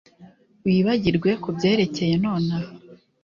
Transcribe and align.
Wibagirwe 0.63 1.29
kubyerekeye 1.43 2.13
nonaha 2.23 2.69